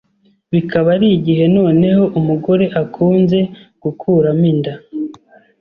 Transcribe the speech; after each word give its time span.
bukaba 0.51 0.87
ari 0.95 1.07
igihe 1.17 1.43
noneho 1.57 2.03
umugore 2.19 2.65
akunze 2.81 3.39
gukuramo 3.83 4.45
inda 4.51 4.73